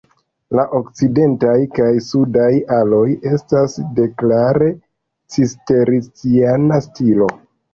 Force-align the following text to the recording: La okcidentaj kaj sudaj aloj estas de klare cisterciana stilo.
La 0.59 0.63
okcidentaj 0.77 1.57
kaj 1.75 1.89
sudaj 2.05 2.47
aloj 2.79 3.03
estas 3.33 3.77
de 4.01 4.09
klare 4.23 4.71
cisterciana 5.37 6.83
stilo. 6.91 7.31